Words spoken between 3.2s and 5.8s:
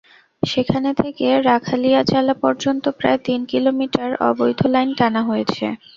তিন কিলোমিটার অবৈধ লাইন টানা হয়েছে।